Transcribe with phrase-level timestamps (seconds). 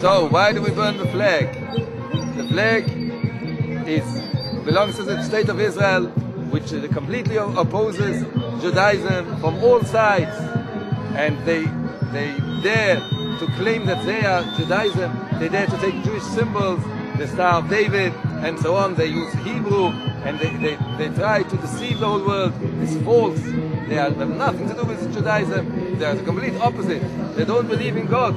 [0.00, 1.52] So why do we burn the flag?
[2.36, 2.84] The flag
[3.88, 4.04] is
[4.64, 6.06] belongs to the state of Israel,
[6.52, 8.22] which completely opposes
[8.62, 10.36] Judaism from all sides,
[11.16, 11.64] and they
[12.12, 12.32] they
[12.62, 13.00] dare
[13.40, 15.10] to claim that they are Judaism.
[15.40, 16.80] They dare to take Jewish symbols,
[17.16, 18.12] the Star of David,
[18.44, 18.94] and so on.
[18.94, 19.88] They use Hebrew,
[20.24, 22.52] and they, they, they try to deceive the whole world.
[22.82, 23.40] It's false.
[23.88, 25.98] They have nothing to do with Judaism.
[25.98, 27.02] They are the complete opposite.
[27.36, 28.34] They don't believe in God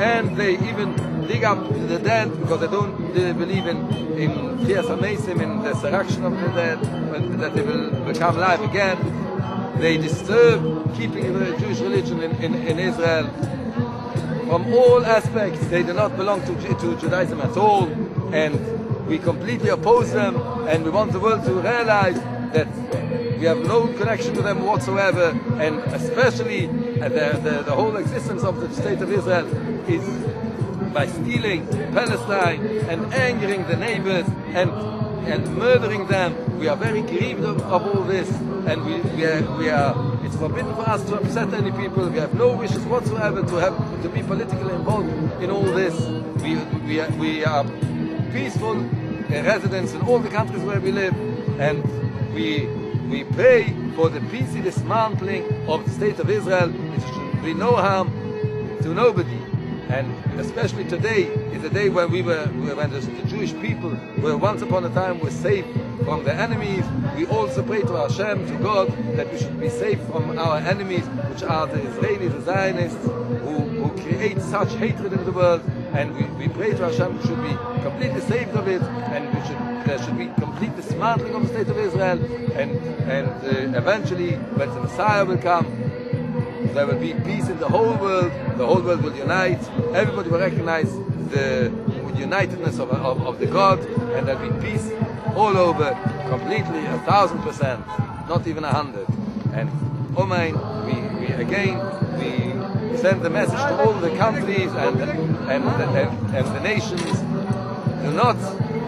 [0.00, 0.94] and they even
[1.28, 1.58] dig up
[1.88, 3.78] the dead because they don't they believe in
[4.16, 4.30] in
[4.60, 6.78] HaMesim, in the resurrection of the dead,
[7.38, 8.98] that they will become alive again.
[9.78, 13.28] They disturb keeping the Jewish religion in, in, in Israel
[14.48, 15.66] from all aspects.
[15.68, 17.84] They do not belong to, to Judaism at all,
[18.32, 18.79] and
[19.10, 20.36] we completely oppose them,
[20.68, 22.14] and we want the world to realize
[22.54, 22.68] that
[23.38, 28.44] we have no connection to them whatsoever, and especially uh, the, the, the whole existence
[28.44, 29.46] of the state of Israel
[29.88, 30.04] is
[30.94, 34.70] by stealing Palestine and angering the neighbors and
[35.26, 36.58] and murdering them.
[36.58, 39.94] We are very grieved of, of all this, and we, we, are, we are.
[40.24, 42.08] It's forbidden for us to upset any people.
[42.08, 45.10] We have no wishes whatsoever to have to be politically involved
[45.42, 45.94] in all this.
[46.42, 47.64] We we are, we are
[48.32, 48.76] peaceful
[49.30, 51.14] residents in all the countries where we live,
[51.60, 51.82] and
[52.34, 52.66] we
[53.08, 56.70] we pray for the peaceful dismantling of the state of Israel.
[56.94, 58.08] It should be no harm
[58.82, 59.49] to nobody.
[59.90, 64.62] And especially today is the day when we were, when the, Jewish people were once
[64.62, 65.64] upon a time were safe
[66.04, 66.84] from the enemies.
[67.16, 71.04] We also pray to Hashem, to God, that we should be safe from our enemies,
[71.28, 75.62] which are the Israelis, the Zionists, who, who create such hatred in the world.
[75.92, 79.46] And we, we pray to Hashem, we should be completely saved of it, and we
[79.46, 82.22] should there should be complete dismantling of the state of Israel,
[82.54, 82.76] and
[83.10, 85.89] and uh, eventually, when the Messiah will come,
[86.74, 88.32] there will be peace in the whole world.
[88.56, 89.62] The whole world will unite.
[89.94, 90.92] Everybody will recognize
[91.30, 91.72] the
[92.16, 93.80] unitedness of, of, of the God,
[94.14, 94.90] and there will be peace
[95.36, 95.90] all over,
[96.28, 97.86] completely, a thousand percent,
[98.28, 99.06] not even a hundred.
[99.52, 99.70] And
[100.16, 100.54] oh Omain,
[100.86, 101.78] we, we again
[102.18, 107.20] we send the message to all the countries and and, and, and the nations.
[108.02, 108.36] Do not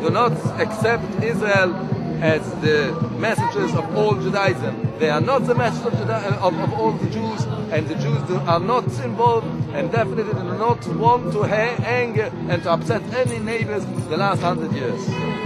[0.01, 1.73] do not accept Israel
[2.23, 4.93] as the messengers of all Judaism.
[5.01, 8.23] They are not the messengers of, uh, of, of, all the Jews, and the Jews
[8.47, 13.85] are not involved and definitely do not want to anger and to upset any neighbors
[14.09, 15.42] the last hundred years.